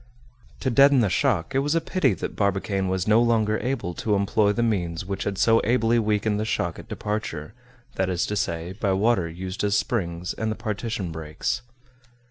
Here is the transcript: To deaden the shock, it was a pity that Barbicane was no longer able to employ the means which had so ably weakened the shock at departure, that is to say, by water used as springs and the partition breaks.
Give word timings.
To 0.61 0.71
deaden 0.71 1.01
the 1.01 1.11
shock, 1.11 1.53
it 1.53 1.59
was 1.59 1.75
a 1.75 1.79
pity 1.79 2.15
that 2.15 2.35
Barbicane 2.35 2.87
was 2.87 3.07
no 3.07 3.21
longer 3.21 3.59
able 3.59 3.93
to 3.93 4.15
employ 4.15 4.51
the 4.51 4.63
means 4.63 5.05
which 5.05 5.25
had 5.25 5.37
so 5.37 5.61
ably 5.63 5.99
weakened 5.99 6.39
the 6.39 6.43
shock 6.43 6.79
at 6.79 6.89
departure, 6.89 7.53
that 7.97 8.09
is 8.09 8.25
to 8.25 8.35
say, 8.35 8.73
by 8.73 8.93
water 8.93 9.29
used 9.29 9.63
as 9.63 9.77
springs 9.77 10.33
and 10.33 10.51
the 10.51 10.55
partition 10.55 11.11
breaks. 11.11 11.61